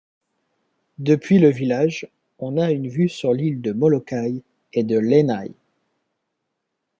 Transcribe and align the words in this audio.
Depuis 0.97 1.37
le 1.37 1.49
village 1.51 2.07
on 2.39 2.57
a 2.57 2.71
une 2.71 2.87
vue 2.87 3.07
sur 3.07 3.33
l'île 3.33 3.61
de 3.61 3.71
Molokai 3.71 4.41
et 4.73 4.83
de 4.83 4.97
Lanai. 4.97 5.51